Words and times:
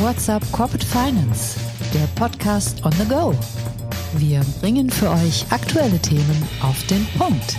What's 0.00 0.30
Up 0.30 0.42
Corporate 0.50 0.86
Finance, 0.86 1.60
der 1.92 2.06
Podcast 2.18 2.82
on 2.86 2.92
the 2.92 3.04
go. 3.04 3.34
Wir 4.16 4.40
bringen 4.62 4.88
für 4.88 5.10
euch 5.10 5.44
aktuelle 5.50 5.98
Themen 5.98 6.48
auf 6.62 6.86
den 6.86 7.06
Punkt. 7.18 7.58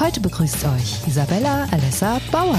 Heute 0.00 0.20
begrüßt 0.20 0.64
euch 0.64 1.06
Isabella 1.06 1.68
Alessa 1.70 2.20
Bauer. 2.32 2.58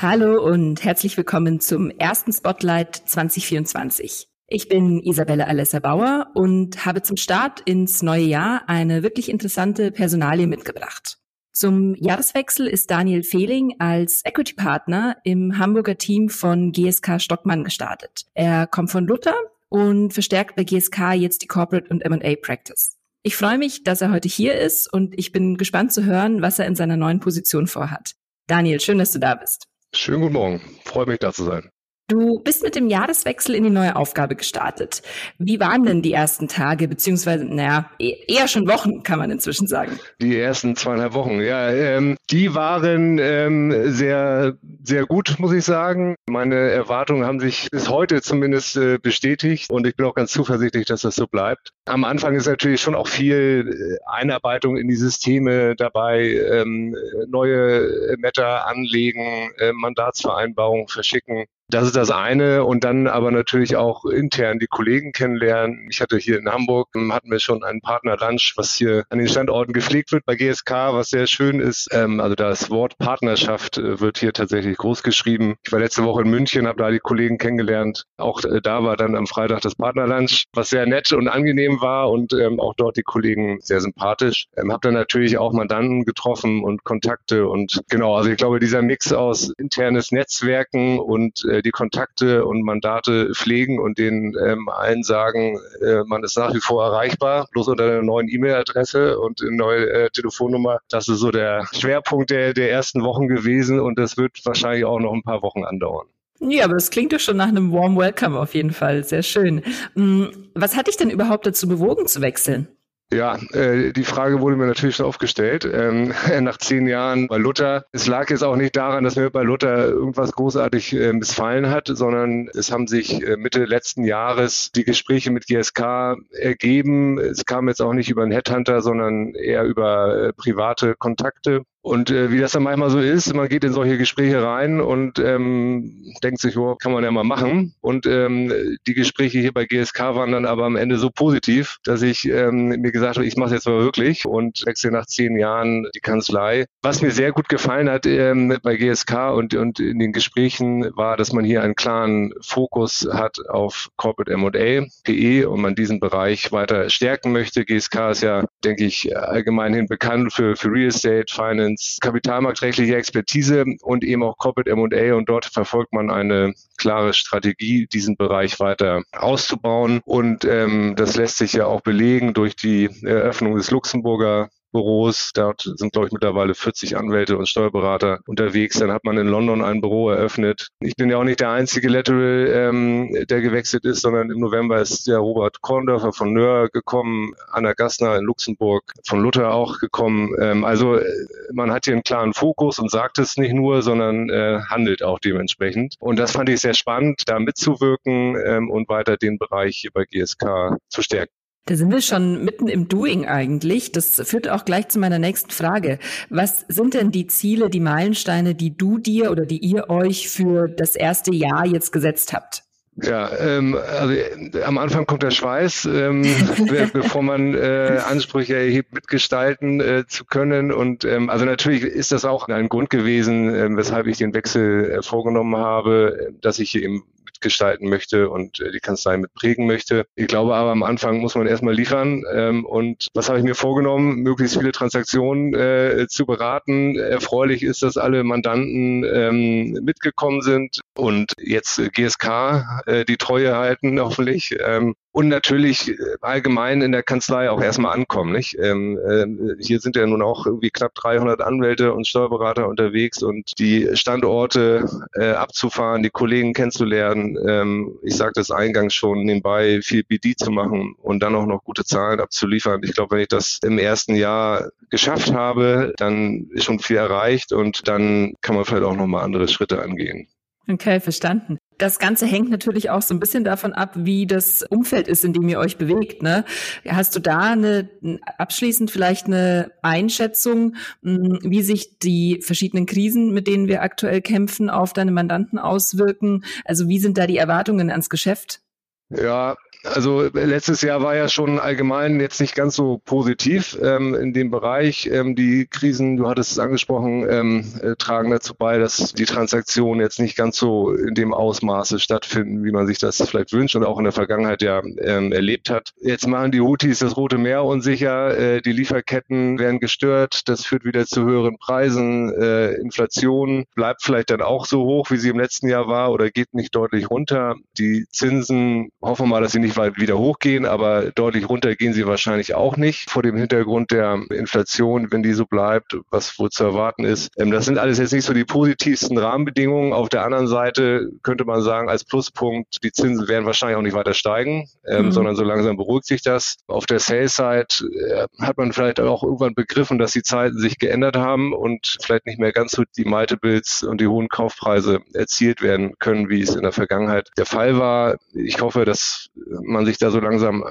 Hallo 0.00 0.40
und 0.40 0.84
herzlich 0.84 1.16
willkommen 1.16 1.58
zum 1.58 1.90
ersten 1.90 2.32
Spotlight 2.32 2.94
2024. 2.94 4.29
Ich 4.52 4.68
bin 4.68 5.00
Isabella 5.04 5.44
Alessa 5.44 5.78
Bauer 5.78 6.26
und 6.34 6.84
habe 6.84 7.02
zum 7.02 7.16
Start 7.16 7.60
ins 7.60 8.02
neue 8.02 8.24
Jahr 8.24 8.62
eine 8.66 9.04
wirklich 9.04 9.28
interessante 9.28 9.92
Personalie 9.92 10.48
mitgebracht. 10.48 11.18
Zum 11.52 11.94
Jahreswechsel 11.94 12.66
ist 12.66 12.90
Daniel 12.90 13.22
Fehling 13.22 13.76
als 13.78 14.24
Equity 14.24 14.54
Partner 14.54 15.18
im 15.22 15.56
Hamburger 15.56 15.96
Team 15.96 16.28
von 16.28 16.72
GSK 16.72 17.20
Stockmann 17.20 17.62
gestartet. 17.62 18.26
Er 18.34 18.66
kommt 18.66 18.90
von 18.90 19.06
Luther 19.06 19.36
und 19.68 20.12
verstärkt 20.12 20.56
bei 20.56 20.64
GSK 20.64 21.12
jetzt 21.12 21.42
die 21.42 21.46
Corporate 21.46 21.88
und 21.88 22.00
M&A 22.00 22.34
Practice. 22.34 22.96
Ich 23.22 23.36
freue 23.36 23.56
mich, 23.56 23.84
dass 23.84 24.00
er 24.00 24.10
heute 24.10 24.28
hier 24.28 24.58
ist 24.58 24.92
und 24.92 25.16
ich 25.16 25.30
bin 25.30 25.58
gespannt 25.58 25.92
zu 25.92 26.04
hören, 26.04 26.42
was 26.42 26.58
er 26.58 26.66
in 26.66 26.74
seiner 26.74 26.96
neuen 26.96 27.20
Position 27.20 27.68
vorhat. 27.68 28.16
Daniel, 28.48 28.80
schön, 28.80 28.98
dass 28.98 29.12
du 29.12 29.20
da 29.20 29.36
bist. 29.36 29.68
Schönen 29.94 30.22
guten 30.22 30.34
Morgen. 30.34 30.60
Freue 30.84 31.06
mich, 31.06 31.20
da 31.20 31.32
zu 31.32 31.44
sein. 31.44 31.70
Du 32.10 32.40
bist 32.40 32.64
mit 32.64 32.74
dem 32.74 32.88
Jahreswechsel 32.88 33.54
in 33.54 33.62
die 33.62 33.70
neue 33.70 33.94
Aufgabe 33.94 34.34
gestartet. 34.34 35.00
Wie 35.38 35.60
waren 35.60 35.84
denn 35.84 36.02
die 36.02 36.12
ersten 36.12 36.48
Tage, 36.48 36.88
beziehungsweise, 36.88 37.44
naja, 37.44 37.88
e-, 38.00 38.16
eher 38.26 38.48
schon 38.48 38.66
Wochen, 38.66 39.04
kann 39.04 39.20
man 39.20 39.30
inzwischen 39.30 39.68
sagen? 39.68 39.96
Die 40.20 40.36
ersten 40.36 40.74
zweieinhalb 40.74 41.14
Wochen, 41.14 41.40
ja. 41.40 41.70
Ähm, 41.70 42.16
die 42.32 42.52
waren 42.52 43.20
ähm, 43.20 43.92
sehr, 43.92 44.56
sehr 44.82 45.06
gut, 45.06 45.36
muss 45.38 45.52
ich 45.52 45.64
sagen. 45.64 46.16
Meine 46.28 46.56
Erwartungen 46.56 47.24
haben 47.24 47.38
sich 47.38 47.68
bis 47.70 47.88
heute 47.88 48.22
zumindest 48.22 48.76
äh, 48.76 48.98
bestätigt 48.98 49.70
und 49.70 49.86
ich 49.86 49.94
bin 49.94 50.04
auch 50.06 50.14
ganz 50.14 50.32
zuversichtlich, 50.32 50.86
dass 50.86 51.02
das 51.02 51.14
so 51.14 51.28
bleibt. 51.28 51.70
Am 51.84 52.02
Anfang 52.02 52.34
ist 52.34 52.48
natürlich 52.48 52.80
schon 52.80 52.96
auch 52.96 53.06
viel 53.06 53.98
äh, 54.02 54.10
Einarbeitung 54.10 54.76
in 54.76 54.88
die 54.88 54.96
Systeme 54.96 55.76
dabei, 55.76 56.24
ähm, 56.24 56.96
neue 57.28 58.16
Meta 58.18 58.62
anlegen, 58.62 59.52
äh, 59.58 59.70
Mandatsvereinbarungen 59.72 60.88
verschicken. 60.88 61.44
Das 61.70 61.86
ist 61.86 61.94
das 61.94 62.10
eine 62.10 62.64
und 62.64 62.82
dann 62.82 63.06
aber 63.06 63.30
natürlich 63.30 63.76
auch 63.76 64.04
intern 64.04 64.58
die 64.58 64.66
Kollegen 64.66 65.12
kennenlernen. 65.12 65.86
Ich 65.88 66.00
hatte 66.00 66.18
hier 66.18 66.38
in 66.38 66.50
Hamburg, 66.50 66.88
ähm, 66.96 67.12
hatten 67.12 67.30
wir 67.30 67.38
schon 67.38 67.62
einen 67.62 67.80
Partner-Lunch, 67.80 68.54
was 68.56 68.74
hier 68.74 69.04
an 69.08 69.18
den 69.18 69.28
Standorten 69.28 69.72
gepflegt 69.72 70.10
wird 70.10 70.24
bei 70.26 70.34
GSK, 70.34 70.70
was 70.92 71.10
sehr 71.10 71.28
schön 71.28 71.60
ist. 71.60 71.88
Ähm, 71.92 72.18
also 72.18 72.34
das 72.34 72.70
Wort 72.70 72.98
Partnerschaft 72.98 73.78
äh, 73.78 74.00
wird 74.00 74.18
hier 74.18 74.32
tatsächlich 74.32 74.78
groß 74.78 75.04
geschrieben. 75.04 75.54
Ich 75.64 75.70
war 75.70 75.78
letzte 75.78 76.02
Woche 76.02 76.22
in 76.22 76.30
München, 76.30 76.66
habe 76.66 76.82
da 76.82 76.90
die 76.90 76.98
Kollegen 76.98 77.38
kennengelernt. 77.38 78.04
Auch 78.16 78.42
äh, 78.42 78.60
da 78.60 78.82
war 78.82 78.96
dann 78.96 79.14
am 79.14 79.28
Freitag 79.28 79.60
das 79.60 79.76
Partner-Lunch, 79.76 80.46
was 80.52 80.70
sehr 80.70 80.86
nett 80.86 81.12
und 81.12 81.28
angenehm 81.28 81.80
war 81.80 82.10
und 82.10 82.32
ähm, 82.32 82.58
auch 82.58 82.74
dort 82.74 82.96
die 82.96 83.04
Kollegen 83.04 83.60
sehr 83.60 83.80
sympathisch. 83.80 84.46
Habe 84.56 84.80
dann 84.82 84.94
natürlich 84.94 85.38
auch 85.38 85.52
Mandanten 85.52 86.04
getroffen 86.04 86.64
und 86.64 86.82
Kontakte 86.82 87.46
und 87.46 87.80
genau, 87.88 88.16
also 88.16 88.28
ich 88.28 88.38
glaube, 88.38 88.58
dieser 88.58 88.82
Mix 88.82 89.12
aus 89.12 89.52
internes 89.56 90.10
Netzwerken 90.10 90.98
und 90.98 91.44
äh, 91.60 91.62
die 91.62 91.70
Kontakte 91.70 92.44
und 92.44 92.62
Mandate 92.62 93.32
pflegen 93.34 93.78
und 93.78 93.98
denen 93.98 94.34
ähm, 94.44 94.68
allen 94.68 95.02
sagen, 95.02 95.58
äh, 95.80 96.02
man 96.06 96.24
ist 96.24 96.36
nach 96.36 96.54
wie 96.54 96.60
vor 96.60 96.84
erreichbar, 96.84 97.48
bloß 97.52 97.68
unter 97.68 97.84
einer 97.84 98.02
neuen 98.02 98.28
E-Mail-Adresse 98.28 99.18
und 99.18 99.40
eine 99.42 99.56
neue 99.56 99.90
äh, 99.90 100.10
Telefonnummer. 100.10 100.80
Das 100.88 101.08
ist 101.08 101.18
so 101.18 101.30
der 101.30 101.66
Schwerpunkt 101.72 102.30
der, 102.30 102.54
der 102.54 102.70
ersten 102.70 103.02
Wochen 103.02 103.28
gewesen 103.28 103.80
und 103.80 103.98
das 103.98 104.16
wird 104.16 104.40
wahrscheinlich 104.44 104.84
auch 104.84 105.00
noch 105.00 105.12
ein 105.12 105.22
paar 105.22 105.42
Wochen 105.42 105.64
andauern. 105.64 106.06
Ja, 106.40 106.64
aber 106.64 106.76
es 106.76 106.90
klingt 106.90 107.12
doch 107.12 107.20
schon 107.20 107.36
nach 107.36 107.48
einem 107.48 107.70
Warm 107.70 107.98
Welcome 107.98 108.38
auf 108.38 108.54
jeden 108.54 108.72
Fall. 108.72 109.04
Sehr 109.04 109.22
schön. 109.22 109.62
Mm, 109.94 110.24
was 110.54 110.74
hat 110.74 110.86
dich 110.86 110.96
denn 110.96 111.10
überhaupt 111.10 111.46
dazu 111.46 111.68
bewogen 111.68 112.06
zu 112.06 112.22
wechseln? 112.22 112.68
Ja, 113.12 113.36
äh, 113.52 113.92
die 113.92 114.04
Frage 114.04 114.40
wurde 114.40 114.54
mir 114.54 114.66
natürlich 114.66 114.96
schon 114.96 115.06
aufgestellt. 115.06 115.68
Ähm, 115.70 116.14
nach 116.42 116.58
zehn 116.58 116.86
Jahren 116.86 117.26
bei 117.26 117.38
Luther. 117.38 117.86
Es 117.90 118.06
lag 118.06 118.30
jetzt 118.30 118.44
auch 118.44 118.54
nicht 118.54 118.76
daran, 118.76 119.02
dass 119.02 119.16
mir 119.16 119.30
bei 119.30 119.42
Luther 119.42 119.88
irgendwas 119.88 120.32
großartig 120.32 120.94
äh, 120.94 121.12
missfallen 121.12 121.70
hat, 121.70 121.88
sondern 121.88 122.48
es 122.54 122.70
haben 122.70 122.86
sich 122.86 123.26
äh, 123.26 123.36
Mitte 123.36 123.64
letzten 123.64 124.04
Jahres 124.04 124.70
die 124.70 124.84
Gespräche 124.84 125.32
mit 125.32 125.46
GSK 125.46 126.18
ergeben. 126.30 127.18
Es 127.18 127.44
kam 127.44 127.66
jetzt 127.66 127.82
auch 127.82 127.94
nicht 127.94 128.10
über 128.10 128.22
einen 128.22 128.32
Headhunter, 128.32 128.80
sondern 128.80 129.34
eher 129.34 129.64
über 129.64 130.28
äh, 130.28 130.32
private 130.32 130.94
Kontakte. 130.94 131.64
Und 131.82 132.10
äh, 132.10 132.30
wie 132.30 132.38
das 132.38 132.52
dann 132.52 132.64
manchmal 132.64 132.90
so 132.90 132.98
ist, 132.98 133.32
man 133.34 133.48
geht 133.48 133.64
in 133.64 133.72
solche 133.72 133.96
Gespräche 133.96 134.42
rein 134.42 134.80
und 134.80 135.18
ähm, 135.18 136.12
denkt 136.22 136.40
sich, 136.40 136.56
oh, 136.58 136.74
kann 136.74 136.92
man 136.92 137.04
ja 137.04 137.10
mal 137.10 137.24
machen. 137.24 137.74
Und 137.80 138.06
ähm, 138.06 138.52
die 138.86 138.94
Gespräche 138.94 139.38
hier 139.38 139.52
bei 139.52 139.64
GSK 139.64 139.98
waren 140.14 140.32
dann 140.32 140.44
aber 140.44 140.64
am 140.64 140.76
Ende 140.76 140.98
so 140.98 141.08
positiv, 141.10 141.78
dass 141.84 142.02
ich 142.02 142.28
ähm, 142.28 142.68
mir 142.68 142.92
gesagt 142.92 143.16
habe, 143.16 143.26
ich 143.26 143.36
mache 143.36 143.54
jetzt 143.54 143.66
mal 143.66 143.80
wirklich 143.80 144.26
und 144.26 144.62
wechsle 144.66 144.90
nach 144.90 145.06
zehn 145.06 145.36
Jahren 145.36 145.88
die 145.94 146.00
Kanzlei. 146.00 146.66
Was 146.82 147.00
mir 147.00 147.12
sehr 147.12 147.32
gut 147.32 147.48
gefallen 147.48 147.88
hat 147.88 148.04
ähm, 148.04 148.58
bei 148.62 148.76
GSK 148.76 149.30
und, 149.34 149.54
und 149.54 149.80
in 149.80 149.98
den 149.98 150.12
Gesprächen 150.12 150.90
war, 150.96 151.16
dass 151.16 151.32
man 151.32 151.46
hier 151.46 151.62
einen 151.62 151.76
klaren 151.76 152.34
Fokus 152.42 153.08
hat 153.10 153.38
auf 153.48 153.88
Corporate 153.96 154.32
M&A, 154.32 154.86
PE 155.04 155.48
und 155.48 155.62
man 155.62 155.74
diesen 155.74 155.98
Bereich 155.98 156.52
weiter 156.52 156.90
stärken 156.90 157.32
möchte. 157.32 157.64
GSK 157.64 158.10
ist 158.10 158.22
ja, 158.22 158.44
denke 158.64 158.84
ich, 158.84 159.16
allgemeinhin 159.16 159.86
bekannt 159.86 160.32
für, 160.34 160.56
für 160.56 160.70
Real 160.70 160.88
Estate, 160.88 161.26
Finance, 161.30 161.69
Governance, 161.70 161.98
kapitalmarktrechtliche 162.00 162.96
Expertise 162.96 163.64
und 163.82 164.04
eben 164.04 164.22
auch 164.22 164.36
Corporate 164.36 164.70
M&A 164.70 165.14
und 165.14 165.28
dort 165.28 165.46
verfolgt 165.46 165.92
man 165.92 166.10
eine 166.10 166.52
klare 166.78 167.12
Strategie, 167.14 167.86
diesen 167.86 168.16
Bereich 168.16 168.60
weiter 168.60 169.02
auszubauen. 169.12 170.00
Und 170.04 170.44
ähm, 170.44 170.94
das 170.96 171.16
lässt 171.16 171.38
sich 171.38 171.52
ja 171.52 171.66
auch 171.66 171.80
belegen 171.82 172.34
durch 172.34 172.56
die 172.56 172.90
Eröffnung 173.02 173.56
des 173.56 173.70
Luxemburger 173.70 174.48
Büros. 174.72 175.30
Dort 175.34 175.62
sind, 175.62 175.92
glaube 175.92 176.06
ich, 176.06 176.12
mittlerweile 176.12 176.54
40 176.54 176.96
Anwälte 176.96 177.36
und 177.36 177.48
Steuerberater 177.48 178.20
unterwegs. 178.26 178.78
Dann 178.78 178.92
hat 178.92 179.04
man 179.04 179.18
in 179.18 179.26
London 179.26 179.62
ein 179.62 179.80
Büro 179.80 180.10
eröffnet. 180.10 180.68
Ich 180.80 180.96
bin 180.96 181.10
ja 181.10 181.18
auch 181.18 181.24
nicht 181.24 181.40
der 181.40 181.50
einzige 181.50 181.88
Lateral, 181.88 182.48
ähm, 182.52 183.26
der 183.28 183.40
gewechselt 183.40 183.84
ist, 183.84 184.02
sondern 184.02 184.30
im 184.30 184.40
November 184.40 184.80
ist 184.80 185.06
der 185.06 185.18
Robert 185.18 185.60
Korndörfer 185.60 186.12
von 186.12 186.32
Nöhr 186.32 186.68
gekommen, 186.68 187.32
Anna 187.50 187.72
Gassner 187.72 188.16
in 188.16 188.24
Luxemburg, 188.24 188.92
von 189.06 189.20
Luther 189.20 189.52
auch 189.52 189.78
gekommen. 189.78 190.34
Ähm, 190.40 190.64
also 190.64 190.96
äh, 190.96 191.04
man 191.52 191.72
hat 191.72 191.84
hier 191.84 191.94
einen 191.94 192.02
klaren 192.02 192.32
Fokus 192.34 192.78
und 192.78 192.90
sagt 192.90 193.18
es 193.18 193.36
nicht 193.36 193.52
nur, 193.52 193.82
sondern 193.82 194.30
äh, 194.30 194.60
handelt 194.68 195.02
auch 195.02 195.18
dementsprechend. 195.18 195.96
Und 196.00 196.18
das 196.18 196.32
fand 196.32 196.48
ich 196.48 196.60
sehr 196.60 196.74
spannend, 196.74 197.22
da 197.26 197.38
mitzuwirken 197.38 198.36
ähm, 198.44 198.70
und 198.70 198.88
weiter 198.88 199.16
den 199.16 199.38
Bereich 199.38 199.78
hier 199.78 199.90
bei 199.92 200.04
GSK 200.04 200.76
zu 200.88 201.02
stärken. 201.02 201.39
Da 201.66 201.76
sind 201.76 201.90
wir 201.90 202.00
schon 202.00 202.44
mitten 202.44 202.68
im 202.68 202.88
Doing 202.88 203.26
eigentlich. 203.26 203.92
Das 203.92 204.20
führt 204.24 204.48
auch 204.48 204.64
gleich 204.64 204.88
zu 204.88 204.98
meiner 204.98 205.18
nächsten 205.18 205.50
Frage. 205.50 205.98
Was 206.28 206.64
sind 206.68 206.94
denn 206.94 207.12
die 207.12 207.26
Ziele, 207.26 207.70
die 207.70 207.80
Meilensteine, 207.80 208.54
die 208.54 208.76
du 208.76 208.98
dir 208.98 209.30
oder 209.30 209.46
die 209.46 209.58
ihr 209.58 209.88
euch 209.88 210.28
für 210.28 210.68
das 210.68 210.96
erste 210.96 211.34
Jahr 211.34 211.66
jetzt 211.66 211.92
gesetzt 211.92 212.32
habt? 212.32 212.64
Ja, 212.96 213.30
ähm, 213.38 213.76
also 213.76 214.12
äh, 214.12 214.62
am 214.64 214.76
Anfang 214.76 215.06
kommt 215.06 215.22
der 215.22 215.30
Schweiß, 215.30 215.86
ähm, 215.86 216.22
bevor 216.92 217.22
man 217.22 217.54
äh, 217.54 218.00
Ansprüche 218.04 218.56
erhebt, 218.56 218.92
mitgestalten 218.92 219.80
äh, 219.80 220.04
zu 220.06 220.24
können. 220.24 220.72
Und 220.72 221.04
ähm, 221.04 221.30
also 221.30 221.44
natürlich 221.44 221.82
ist 221.82 222.12
das 222.12 222.24
auch 222.24 222.48
ein 222.48 222.68
Grund 222.68 222.90
gewesen, 222.90 223.54
äh, 223.54 223.68
weshalb 223.76 224.06
ich 224.06 224.18
den 224.18 224.34
Wechsel 224.34 224.90
äh, 224.90 225.02
vorgenommen 225.02 225.56
habe, 225.56 226.32
dass 226.40 226.58
ich 226.58 226.72
hier 226.72 226.82
eben 226.82 227.04
mitgestalten 227.40 227.88
möchte 227.88 228.28
und 228.28 228.60
äh, 228.60 228.70
die 228.70 228.80
Kanzlei 228.80 229.16
mitprägen 229.16 229.66
möchte. 229.66 230.04
Ich 230.14 230.26
glaube 230.26 230.54
aber 230.54 230.70
am 230.70 230.82
Anfang 230.82 231.18
muss 231.18 231.34
man 231.34 231.46
erstmal 231.46 231.74
liefern. 231.74 232.22
Ähm, 232.32 232.66
und 232.66 233.08
was 233.14 233.28
habe 233.28 233.38
ich 233.38 233.44
mir 233.44 233.54
vorgenommen? 233.54 234.16
Möglichst 234.16 234.58
viele 234.58 234.72
Transaktionen 234.72 235.54
äh, 235.54 236.06
zu 236.08 236.26
beraten. 236.26 236.98
Erfreulich 236.98 237.62
ist, 237.62 237.82
dass 237.82 237.96
alle 237.96 238.24
Mandanten 238.24 239.04
ähm, 239.04 239.72
mitgekommen 239.82 240.42
sind 240.42 240.80
und 240.94 241.32
jetzt 241.38 241.80
GSK 241.94 242.82
äh, 242.86 243.04
die 243.06 243.16
Treue 243.16 243.56
halten, 243.56 243.98
hoffentlich. 244.00 244.54
Ähm, 244.60 244.94
und 245.12 245.28
natürlich 245.28 245.88
äh, 245.88 245.96
allgemein 246.20 246.82
in 246.82 246.92
der 246.92 247.02
Kanzlei 247.02 247.50
auch 247.50 247.60
erstmal 247.60 247.94
ankommen. 247.94 248.32
Nicht? 248.32 248.56
Ähm, 248.58 248.98
äh, 248.98 249.62
hier 249.62 249.80
sind 249.80 249.96
ja 249.96 250.06
nun 250.06 250.22
auch 250.22 250.46
irgendwie 250.46 250.70
knapp 250.70 250.94
300 250.94 251.40
Anwälte 251.40 251.92
und 251.92 252.06
Steuerberater 252.06 252.68
unterwegs 252.68 253.22
und 253.22 253.58
die 253.58 253.88
Standorte 253.94 254.84
äh, 255.14 255.32
abzufahren, 255.32 256.02
die 256.02 256.10
Kollegen 256.10 256.52
kennenzulernen. 256.52 257.36
Ähm, 257.46 257.98
ich 258.02 258.16
sagte 258.16 258.40
es 258.40 258.50
eingangs 258.50 258.94
schon, 258.94 259.24
nebenbei 259.24 259.80
viel 259.82 260.04
BD 260.04 260.36
zu 260.36 260.50
machen 260.50 260.94
und 261.02 261.22
dann 261.22 261.34
auch 261.34 261.46
noch 261.46 261.64
gute 261.64 261.84
Zahlen 261.84 262.20
abzuliefern. 262.20 262.80
Ich 262.84 262.94
glaube, 262.94 263.16
wenn 263.16 263.22
ich 263.22 263.28
das 263.28 263.58
im 263.62 263.78
ersten 263.78 264.14
Jahr 264.14 264.70
geschafft 264.90 265.32
habe, 265.32 265.92
dann 265.96 266.48
ist 266.52 266.64
schon 266.64 266.78
viel 266.78 266.96
erreicht 266.96 267.52
und 267.52 267.88
dann 267.88 268.34
kann 268.40 268.54
man 268.54 268.64
vielleicht 268.64 268.84
auch 268.84 268.96
nochmal 268.96 269.24
andere 269.24 269.48
Schritte 269.48 269.82
angehen. 269.82 270.28
Okay, 270.68 271.00
verstanden. 271.00 271.58
Das 271.80 271.98
Ganze 271.98 272.26
hängt 272.26 272.50
natürlich 272.50 272.90
auch 272.90 273.00
so 273.00 273.14
ein 273.14 273.20
bisschen 273.20 273.42
davon 273.42 273.72
ab, 273.72 273.92
wie 273.96 274.26
das 274.26 274.62
Umfeld 274.62 275.08
ist, 275.08 275.24
in 275.24 275.32
dem 275.32 275.48
ihr 275.48 275.58
euch 275.58 275.78
bewegt. 275.78 276.22
Ne? 276.22 276.44
Hast 276.86 277.16
du 277.16 277.20
da 277.20 277.38
eine, 277.38 277.88
abschließend 278.36 278.90
vielleicht 278.90 279.26
eine 279.26 279.72
Einschätzung, 279.80 280.76
wie 281.00 281.62
sich 281.62 281.98
die 281.98 282.42
verschiedenen 282.42 282.84
Krisen, 282.84 283.32
mit 283.32 283.46
denen 283.46 283.66
wir 283.66 283.80
aktuell 283.80 284.20
kämpfen, 284.20 284.68
auf 284.68 284.92
deine 284.92 285.10
Mandanten 285.10 285.58
auswirken? 285.58 286.44
Also 286.66 286.86
wie 286.86 286.98
sind 286.98 287.16
da 287.16 287.26
die 287.26 287.38
Erwartungen 287.38 287.90
ans 287.90 288.10
Geschäft? 288.10 288.60
Ja, 289.08 289.56
also 289.84 290.28
letztes 290.32 290.82
Jahr 290.82 291.02
war 291.02 291.16
ja 291.16 291.28
schon 291.28 291.58
allgemein 291.58 292.20
jetzt 292.20 292.40
nicht 292.40 292.54
ganz 292.54 292.76
so 292.76 293.00
positiv 293.04 293.78
ähm, 293.82 294.14
in 294.14 294.32
dem 294.32 294.50
Bereich. 294.50 295.06
Ähm, 295.06 295.34
die 295.34 295.66
Krisen, 295.66 296.16
du 296.16 296.28
hattest 296.28 296.52
es 296.52 296.58
angesprochen, 296.58 297.26
ähm, 297.28 297.64
äh, 297.82 297.96
tragen 297.96 298.30
dazu 298.30 298.54
bei, 298.54 298.78
dass 298.78 299.12
die 299.12 299.24
Transaktionen 299.24 300.00
jetzt 300.00 300.20
nicht 300.20 300.36
ganz 300.36 300.56
so 300.56 300.92
in 300.92 301.14
dem 301.14 301.32
Ausmaße 301.32 301.98
stattfinden, 301.98 302.64
wie 302.64 302.72
man 302.72 302.86
sich 302.86 302.98
das 302.98 303.20
vielleicht 303.28 303.52
wünscht 303.52 303.76
und 303.76 303.84
auch 303.84 303.98
in 303.98 304.04
der 304.04 304.12
Vergangenheit 304.12 304.62
ja 304.62 304.82
ähm, 305.00 305.32
erlebt 305.32 305.70
hat. 305.70 305.92
Jetzt 306.00 306.26
machen 306.26 306.52
die 306.52 306.60
Houthis 306.60 306.98
das 306.98 307.16
Rote 307.16 307.38
Meer 307.38 307.64
unsicher, 307.64 308.36
äh, 308.36 308.60
die 308.60 308.72
Lieferketten 308.72 309.58
werden 309.58 309.80
gestört, 309.80 310.48
das 310.48 310.64
führt 310.64 310.84
wieder 310.84 311.06
zu 311.06 311.22
höheren 311.24 311.58
Preisen, 311.58 312.32
äh, 312.34 312.72
Inflation 312.74 313.64
bleibt 313.74 314.02
vielleicht 314.02 314.30
dann 314.30 314.42
auch 314.42 314.66
so 314.66 314.84
hoch, 314.84 315.10
wie 315.10 315.16
sie 315.16 315.30
im 315.30 315.38
letzten 315.38 315.68
Jahr 315.68 315.88
war 315.88 316.12
oder 316.12 316.30
geht 316.30 316.54
nicht 316.54 316.74
deutlich 316.74 317.10
runter. 317.10 317.54
Die 317.78 318.06
Zinsen, 318.10 318.90
hoffen 319.00 319.26
wir 319.26 319.30
mal, 319.30 319.42
dass 319.42 319.52
sie 319.52 319.58
nicht 319.58 319.69
nicht 319.70 319.78
weit 319.78 319.98
wieder 319.98 320.18
hochgehen, 320.18 320.66
aber 320.66 321.12
deutlich 321.12 321.48
runter 321.48 321.76
gehen 321.76 321.92
sie 321.92 322.06
wahrscheinlich 322.06 322.54
auch 322.54 322.76
nicht 322.76 323.08
vor 323.08 323.22
dem 323.22 323.36
Hintergrund 323.36 323.92
der 323.92 324.20
Inflation, 324.30 325.12
wenn 325.12 325.22
die 325.22 325.32
so 325.32 325.46
bleibt, 325.46 325.96
was 326.10 326.38
wohl 326.38 326.50
zu 326.50 326.64
erwarten 326.64 327.04
ist. 327.04 327.30
Ähm, 327.38 327.52
das 327.52 327.66
sind 327.66 327.78
alles 327.78 327.98
jetzt 327.98 328.12
nicht 328.12 328.24
so 328.24 328.32
die 328.32 328.44
positivsten 328.44 329.16
Rahmenbedingungen. 329.16 329.92
Auf 329.92 330.08
der 330.08 330.24
anderen 330.24 330.48
Seite 330.48 331.10
könnte 331.22 331.44
man 331.44 331.62
sagen, 331.62 331.88
als 331.88 332.04
Pluspunkt, 332.04 332.82
die 332.82 332.90
Zinsen 332.90 333.28
werden 333.28 333.46
wahrscheinlich 333.46 333.76
auch 333.76 333.82
nicht 333.82 333.94
weiter 333.94 334.14
steigen, 334.14 334.68
ähm, 334.88 335.06
mhm. 335.06 335.12
sondern 335.12 335.36
so 335.36 335.44
langsam 335.44 335.76
beruhigt 335.76 336.06
sich 336.06 336.22
das. 336.22 336.56
Auf 336.66 336.86
der 336.86 336.98
Sales-Side 336.98 337.66
äh, 337.94 338.26
hat 338.40 338.58
man 338.58 338.72
vielleicht 338.72 338.98
auch 339.00 339.22
irgendwann 339.22 339.54
begriffen, 339.54 339.98
dass 339.98 340.12
die 340.12 340.22
Zeiten 340.22 340.58
sich 340.58 340.78
geändert 340.78 341.16
haben 341.16 341.52
und 341.52 341.96
vielleicht 342.02 342.26
nicht 342.26 342.40
mehr 342.40 342.52
ganz 342.52 342.72
so 342.72 342.82
die 342.96 343.04
Multiples 343.04 343.84
und 343.84 344.00
die 344.00 344.08
hohen 344.08 344.28
Kaufpreise 344.28 345.00
erzielt 345.14 345.62
werden 345.62 345.94
können, 346.00 346.28
wie 346.28 346.42
es 346.42 346.56
in 346.56 346.62
der 346.62 346.72
Vergangenheit 346.72 347.30
der 347.38 347.46
Fall 347.46 347.78
war. 347.78 348.16
Ich 348.34 348.60
hoffe, 348.60 348.84
dass 348.84 349.28
man 349.62 349.86
sich 349.86 349.98
da 349.98 350.10
so 350.10 350.20
langsam 350.20 350.62
äh, 350.62 350.66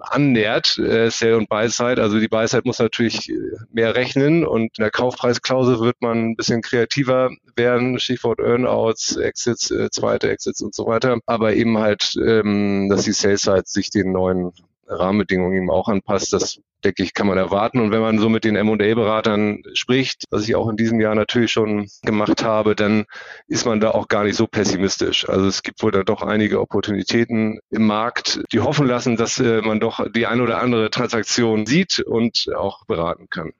annähert, 0.00 0.78
äh, 0.78 1.10
Sell 1.10 1.34
und 1.34 1.48
Buy-Side. 1.48 2.00
Also 2.00 2.18
die 2.18 2.28
Buy-Side 2.28 2.62
muss 2.64 2.78
natürlich 2.78 3.28
äh, 3.28 3.34
mehr 3.72 3.94
rechnen 3.94 4.46
und 4.46 4.78
in 4.78 4.82
der 4.82 4.90
Kaufpreisklausel 4.90 5.80
wird 5.80 6.00
man 6.00 6.30
ein 6.30 6.36
bisschen 6.36 6.62
kreativer 6.62 7.30
werden, 7.56 7.98
Stichwort 7.98 8.40
Earnouts, 8.40 9.16
Exits, 9.16 9.70
äh, 9.70 9.90
zweite 9.90 10.30
Exits 10.30 10.62
und 10.62 10.74
so 10.74 10.86
weiter. 10.86 11.18
Aber 11.26 11.54
eben 11.54 11.78
halt, 11.78 12.14
ähm, 12.24 12.88
dass 12.88 13.04
die 13.04 13.12
Sales-Side 13.12 13.64
sich 13.66 13.90
den 13.90 14.12
neuen 14.12 14.52
Rahmenbedingungen 14.88 15.56
eben 15.56 15.70
auch 15.70 15.88
anpasst. 15.88 16.32
Das 16.32 16.60
denke 16.84 17.02
ich, 17.02 17.14
kann 17.14 17.26
man 17.26 17.38
erwarten. 17.38 17.80
Und 17.80 17.90
wenn 17.90 18.00
man 18.00 18.18
so 18.18 18.28
mit 18.28 18.44
den 18.44 18.56
M&A-Beratern 18.56 19.62
spricht, 19.74 20.24
was 20.30 20.48
ich 20.48 20.54
auch 20.54 20.68
in 20.68 20.76
diesem 20.76 21.00
Jahr 21.00 21.14
natürlich 21.14 21.52
schon 21.52 21.88
gemacht 22.02 22.44
habe, 22.44 22.74
dann 22.74 23.04
ist 23.46 23.66
man 23.66 23.80
da 23.80 23.90
auch 23.90 24.08
gar 24.08 24.24
nicht 24.24 24.36
so 24.36 24.46
pessimistisch. 24.46 25.28
Also 25.28 25.46
es 25.46 25.62
gibt 25.62 25.82
wohl 25.82 25.90
da 25.90 26.02
doch 26.02 26.22
einige 26.22 26.60
Opportunitäten 26.60 27.60
im 27.70 27.86
Markt, 27.86 28.40
die 28.52 28.60
hoffen 28.60 28.86
lassen, 28.86 29.16
dass 29.16 29.38
äh, 29.38 29.60
man 29.62 29.80
doch 29.80 30.06
die 30.10 30.26
ein 30.26 30.40
oder 30.40 30.60
andere 30.60 30.90
Transaktion 30.90 31.66
sieht 31.66 32.00
und 32.00 32.48
auch 32.56 32.84
beraten 32.86 33.28
kann. 33.28 33.52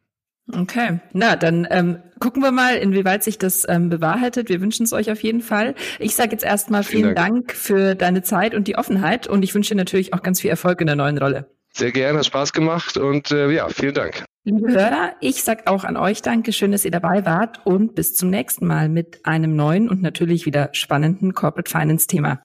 Okay, 0.50 1.00
na 1.12 1.36
dann 1.36 1.66
ähm, 1.70 1.98
gucken 2.20 2.42
wir 2.42 2.52
mal, 2.52 2.76
inwieweit 2.76 3.22
sich 3.22 3.38
das 3.38 3.66
ähm, 3.68 3.90
bewahrheitet. 3.90 4.48
Wir 4.48 4.60
wünschen 4.60 4.84
es 4.84 4.92
euch 4.92 5.10
auf 5.10 5.22
jeden 5.22 5.42
Fall. 5.42 5.74
Ich 5.98 6.14
sage 6.14 6.32
jetzt 6.32 6.44
erstmal 6.44 6.84
vielen, 6.84 7.04
vielen 7.04 7.14
Dank. 7.14 7.48
Dank 7.48 7.52
für 7.54 7.94
deine 7.94 8.22
Zeit 8.22 8.54
und 8.54 8.66
die 8.66 8.76
Offenheit 8.76 9.26
und 9.26 9.42
ich 9.42 9.54
wünsche 9.54 9.74
dir 9.74 9.78
natürlich 9.78 10.14
auch 10.14 10.22
ganz 10.22 10.40
viel 10.40 10.50
Erfolg 10.50 10.80
in 10.80 10.86
der 10.86 10.96
neuen 10.96 11.18
Rolle. 11.18 11.50
Sehr 11.74 11.92
gerne, 11.92 12.18
hat 12.18 12.26
Spaß 12.26 12.52
gemacht 12.52 12.96
und 12.96 13.30
äh, 13.30 13.50
ja, 13.50 13.68
vielen 13.68 13.94
Dank. 13.94 14.24
Liebe 14.44 14.72
Hörer, 14.72 15.12
ich 15.20 15.44
sag 15.44 15.66
auch 15.66 15.84
an 15.84 15.98
euch 15.98 16.22
Danke, 16.22 16.54
schön, 16.54 16.72
dass 16.72 16.84
ihr 16.84 16.90
dabei 16.90 17.26
wart 17.26 17.60
und 17.66 17.94
bis 17.94 18.16
zum 18.16 18.30
nächsten 18.30 18.66
Mal 18.66 18.88
mit 18.88 19.20
einem 19.24 19.54
neuen 19.54 19.90
und 19.90 20.00
natürlich 20.00 20.46
wieder 20.46 20.70
spannenden 20.72 21.34
Corporate 21.34 21.70
Finance 21.70 22.06
Thema. 22.06 22.40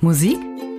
Musik 0.00 0.38